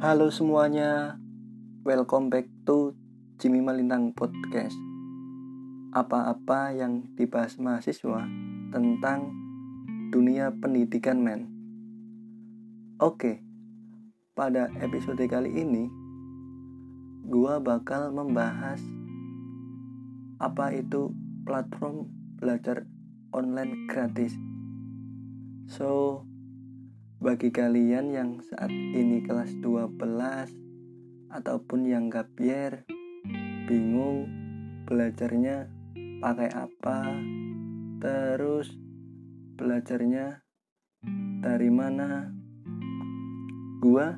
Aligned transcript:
Halo 0.00 0.32
semuanya, 0.32 1.20
welcome 1.84 2.32
back 2.32 2.48
to 2.64 2.96
Jimmy 3.36 3.60
Malintang 3.60 4.16
Podcast. 4.16 4.72
Apa-apa 5.92 6.72
yang 6.72 7.04
dibahas 7.20 7.60
mahasiswa 7.60 8.24
tentang 8.72 9.28
dunia 10.08 10.56
pendidikan 10.56 11.20
men. 11.20 11.52
Oke, 12.96 13.44
pada 14.32 14.72
episode 14.80 15.20
kali 15.28 15.52
ini, 15.52 15.92
gua 17.28 17.60
bakal 17.60 18.08
membahas 18.08 18.80
apa 20.40 20.80
itu 20.80 21.12
platform 21.44 22.08
belajar 22.40 22.88
online 23.36 23.84
gratis. 23.84 24.32
So, 25.68 26.24
bagi 27.20 27.52
kalian 27.52 28.16
yang 28.16 28.30
saat 28.40 28.72
ini 28.72 29.20
kelas 29.20 29.52
12 29.60 29.92
ataupun 31.28 31.84
yang 31.84 32.08
gapier 32.08 32.88
bingung 33.68 34.24
belajarnya 34.88 35.68
pakai 36.24 36.48
apa 36.48 37.20
terus 38.00 38.72
belajarnya 39.60 40.40
dari 41.44 41.68
mana 41.68 42.32
gua 43.84 44.16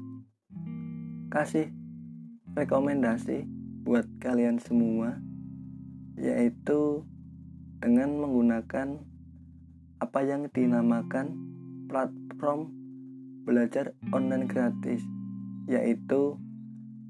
kasih 1.34 1.74
rekomendasi 2.54 3.42
buat 3.82 4.06
kalian 4.22 4.62
semua 4.62 5.18
yaitu 6.14 7.02
dengan 7.82 8.14
menggunakan 8.14 9.02
apa 9.98 10.20
yang 10.22 10.46
dinamakan 10.54 11.34
platform 11.90 12.81
belajar 13.42 13.92
online 14.14 14.46
gratis 14.46 15.02
yaitu 15.66 16.38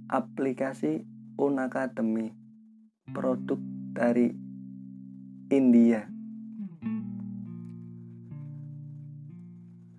aplikasi 0.09 1.05
Unacademy 1.41 2.37
produk 3.11 3.56
dari 3.97 4.37
India. 5.48 6.09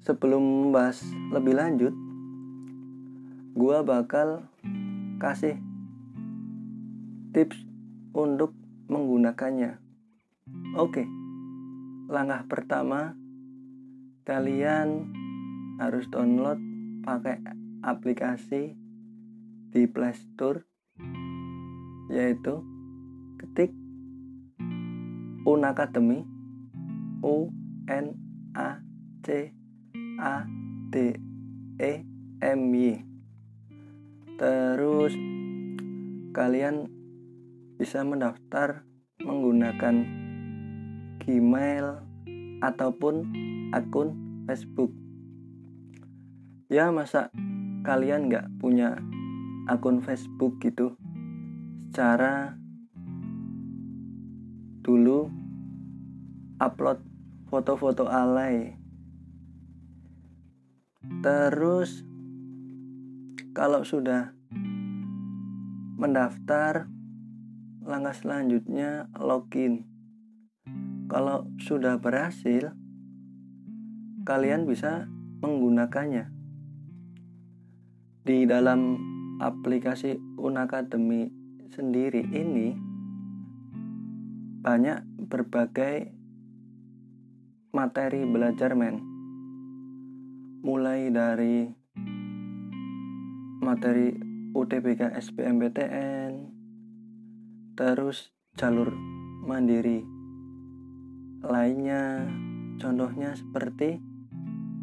Sebelum 0.05 0.69
membahas 0.69 1.01
lebih 1.33 1.57
lanjut 1.57 1.93
gua 3.57 3.81
bakal 3.81 4.45
kasih 5.17 5.57
tips 7.33 7.57
untuk 8.13 8.53
menggunakannya. 8.89 9.81
Oke 10.77 11.05
langkah 12.13 12.45
pertama 12.45 13.15
kalian 14.27 15.09
harus 15.81 16.05
download 16.09 16.61
pakai 17.01 17.41
aplikasi 17.83 18.77
di 19.73 19.83
Play 19.89 20.13
Store 20.13 20.61
yaitu 22.13 22.61
ketik 23.41 23.73
Unacademy 25.43 26.23
U 27.25 27.51
N 27.89 28.15
A 28.55 28.79
C 29.25 29.51
A 30.21 30.47
D 30.93 31.17
E 31.81 31.91
M 32.39 32.59
Y. 32.71 32.95
Terus 34.39 35.11
kalian 36.31 36.87
bisa 37.75 38.05
mendaftar 38.07 38.87
menggunakan 39.19 40.05
Gmail 41.23 41.87
ataupun 42.63 43.15
akun 43.75 44.15
Facebook 44.47 45.02
ya 46.73 46.89
masa 46.89 47.29
kalian 47.85 48.33
nggak 48.33 48.49
punya 48.57 48.97
akun 49.69 50.01
Facebook 50.01 50.57
gitu? 50.57 50.97
Secara 51.93 52.57
dulu 54.81 55.29
upload 56.57 57.05
foto-foto 57.53 58.09
alay. 58.09 58.73
Terus 61.21 62.01
kalau 63.53 63.85
sudah 63.85 64.33
mendaftar 66.01 66.89
langkah 67.85 68.17
selanjutnya 68.17 69.13
login. 69.21 69.85
Kalau 71.05 71.45
sudah 71.61 72.01
berhasil 72.01 72.73
kalian 74.25 74.65
bisa 74.65 75.05
menggunakannya 75.45 76.42
di 78.23 78.47
dalam 78.47 78.95
aplikasi 79.43 80.15
Unacademy 80.39 81.27
sendiri 81.75 82.23
ini 82.23 82.71
banyak 84.63 85.03
berbagai 85.27 86.07
materi 87.75 88.23
belajar 88.23 88.79
men. 88.79 89.03
Mulai 90.63 91.11
dari 91.11 91.67
materi 93.59 94.15
UTBK 94.55 95.19
SBMPTN 95.19 96.31
terus 97.75 98.31
jalur 98.55 98.95
mandiri 99.43 99.99
lainnya. 101.43 102.23
Contohnya 102.79 103.35
seperti 103.35 103.99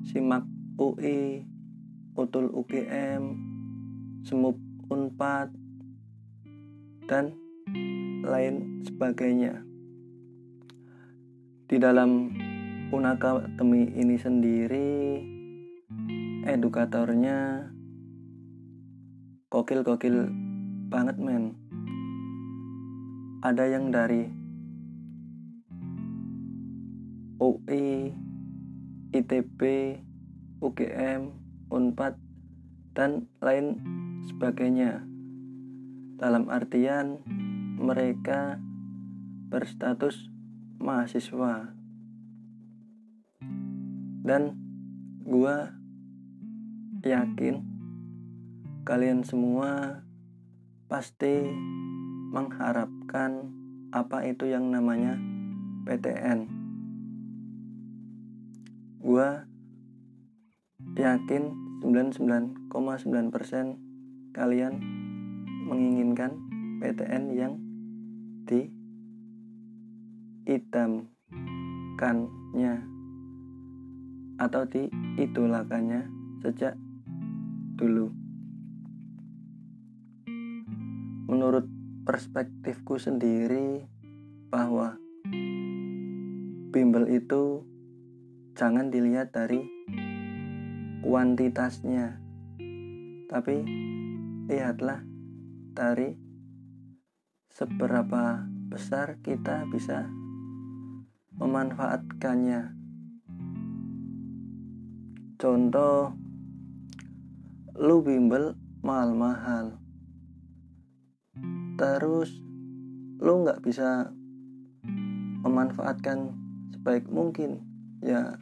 simak 0.05 0.45
UI 0.77 1.50
Utul 2.19 2.51
UGM, 2.51 3.39
Semup 4.27 4.59
Unpad, 4.91 5.55
dan 7.07 7.35
lain 8.27 8.83
sebagainya. 8.87 9.63
Di 11.71 11.79
dalam 11.79 12.35
Unakademi 12.91 13.87
ini 13.95 14.19
sendiri, 14.19 15.23
edukatornya 16.43 17.71
kokil-kokil 19.47 20.27
banget 20.91 21.15
men. 21.23 21.55
Ada 23.47 23.71
yang 23.71 23.95
dari 23.95 24.27
UI, 27.39 28.11
ITB, 29.15 29.61
UGM, 30.61 31.40
Unpad, 31.71 32.19
dan 32.93 33.31
lain 33.39 33.79
sebagainya. 34.27 35.07
Dalam 36.19 36.51
artian 36.51 37.23
mereka 37.81 38.59
berstatus 39.49 40.29
mahasiswa. 40.77 41.73
Dan 44.21 44.59
gua 45.25 45.73
yakin 47.01 47.65
kalian 48.85 49.25
semua 49.25 50.03
pasti 50.91 51.47
mengharapkan 52.31 53.51
apa 53.91 54.27
itu 54.27 54.47
yang 54.47 54.71
namanya 54.71 55.17
PTN. 55.87 56.47
Gua 59.01 59.50
yakin 60.97 61.55
99,9% 61.81 62.69
kalian 64.37 64.75
menginginkan 65.67 66.37
PTN 66.83 67.33
yang 67.33 67.57
di 68.45 68.69
hitamkannya 70.49 71.15
atau 74.41 74.65
diidolakannya 74.65 76.09
sejak 76.41 76.75
dulu. 77.77 78.13
Menurut 81.31 81.69
perspektifku 82.03 82.99
sendiri 82.99 83.87
bahwa 84.51 84.99
bimbel 86.75 87.07
itu 87.13 87.63
jangan 88.59 88.91
dilihat 88.91 89.31
dari 89.31 89.63
kuantitasnya. 91.01 92.21
Tapi 93.29 93.57
lihatlah 94.51 95.01
dari 95.73 96.13
seberapa 97.49 98.45
besar 98.69 99.17
kita 99.25 99.65
bisa 99.73 100.07
memanfaatkannya. 101.41 102.77
Contoh 105.41 106.13
lu 107.81 108.05
bimbel 108.05 108.61
mahal-mahal. 108.85 109.81
Terus 111.81 112.29
lu 113.25 113.41
nggak 113.41 113.65
bisa 113.65 114.13
memanfaatkan 115.41 116.37
sebaik 116.77 117.09
mungkin. 117.09 117.65
Ya 118.05 118.37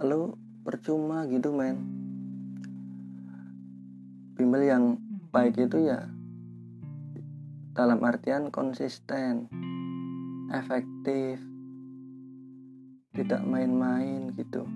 lu 0.00 0.40
percuma 0.60 1.24
gitu 1.28 1.52
men. 1.52 1.80
Bimbel 4.36 4.64
yang 4.68 4.84
baik 5.30 5.56
itu 5.56 5.88
ya 5.88 6.08
dalam 7.76 8.02
artian 8.02 8.52
konsisten 8.52 9.46
efektif 10.50 11.38
tidak 13.14 13.42
main-main 13.46 14.34
gitu. 14.34 14.66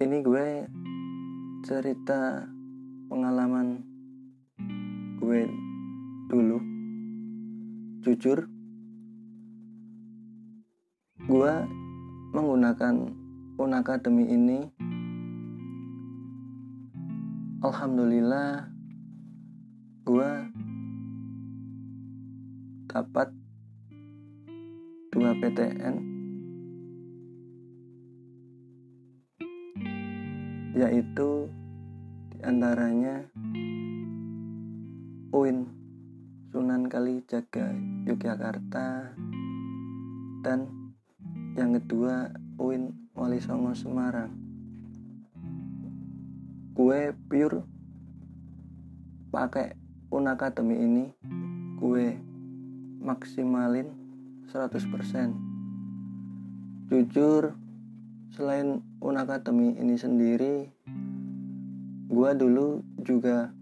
Ini 0.00 0.16
gue 0.24 0.48
cerita 1.64 2.48
pengalaman 3.12 3.84
gue 5.20 5.40
dulu. 6.32 6.58
Jujur 8.00 8.48
gue 11.20 11.54
menggunakan 12.30 13.10
Unakademi 13.58 14.24
ini 14.30 14.58
Alhamdulillah 17.60 18.70
gue 20.06 20.32
dapat 22.88 23.28
dua 25.12 25.36
PTN 25.36 25.94
yaitu 30.78 31.50
di 32.32 32.38
antaranya 32.46 33.26
UIN 35.34 35.68
Sunan 36.54 36.88
Kalijaga 36.88 37.76
Yogyakarta 38.08 39.18
dan 40.40 40.79
yang 41.58 41.74
kedua 41.74 42.30
UIN 42.62 42.94
Wali 43.18 43.42
Songo 43.42 43.74
Semarang. 43.74 44.30
Gue 46.76 47.10
pure 47.26 47.66
pakai 49.30 49.74
Unakademi 50.10 50.74
ini 50.74 51.04
gue 51.78 52.18
maksimalin 52.98 53.94
100% 54.50 54.90
jujur 56.90 57.54
selain 58.34 58.82
Unakademi 58.98 59.78
ini 59.78 59.94
sendiri 59.94 60.66
gue 62.10 62.30
dulu 62.34 62.82
juga 63.06 63.54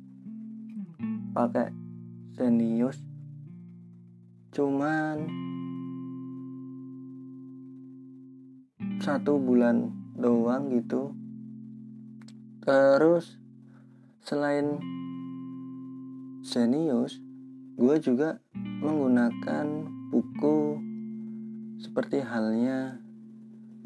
pakai 1.36 1.68
Zenius 2.32 2.96
cuman 4.56 5.47
satu 9.08 9.40
bulan 9.40 9.88
doang 10.20 10.68
gitu. 10.68 11.16
Terus 12.60 13.40
selain 14.20 14.76
Zenius 16.44 17.16
gue 17.80 17.96
juga 18.04 18.36
menggunakan 18.52 19.64
buku 20.12 20.76
seperti 21.80 22.20
halnya 22.20 23.00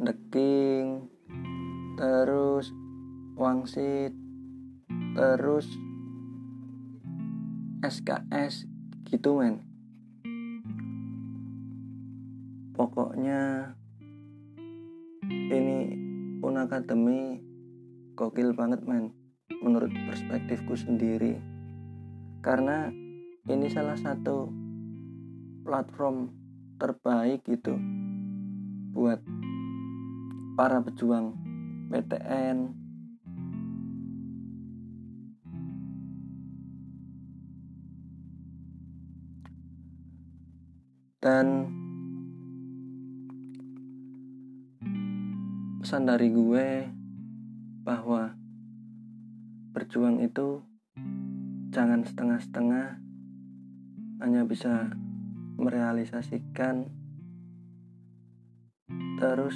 The 0.03 0.15
King 0.35 1.07
terus 1.95 2.75
Wangsit 3.39 4.11
terus 5.15 5.71
SKS 7.79 8.67
gitu 9.07 9.39
men. 9.39 9.63
Pokoknya 12.75 13.79
ini 15.53 15.79
Unakademi 16.43 17.39
gokil 18.19 18.51
banget 18.57 18.83
men. 18.83 19.15
Menurut 19.63 19.95
perspektifku 20.11 20.75
sendiri. 20.75 21.39
Karena 22.43 22.91
ini 23.47 23.71
salah 23.71 23.95
satu 23.95 24.51
platform 25.63 26.35
terbaik 26.83 27.47
gitu 27.47 27.79
buat 28.91 29.23
para 30.59 30.83
pejuang 30.83 31.39
PTN 31.95 32.75
dan 41.23 41.71
pesan 45.93 46.09
dari 46.09 46.33
gue 46.33 46.89
bahwa 47.85 48.33
berjuang 49.77 50.25
itu 50.25 50.65
jangan 51.69 52.01
setengah-setengah 52.09 52.97
hanya 54.25 54.49
bisa 54.49 54.89
merealisasikan. 55.61 56.89
Terus 59.21 59.53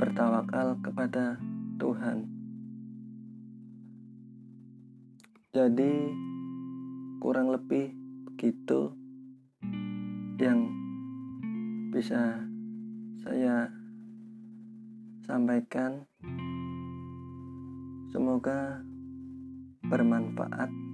bertawakal 0.00 0.80
kepada 0.80 1.36
Tuhan. 1.76 2.32
Jadi 5.52 6.16
kurang 7.20 7.52
lebih 7.52 7.92
begitu 8.24 8.96
yang 10.40 10.72
bisa 11.92 12.47
saya 13.28 13.68
sampaikan 15.28 16.00
semoga 18.08 18.80
bermanfaat 19.84 20.87